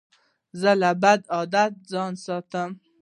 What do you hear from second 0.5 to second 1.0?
زه له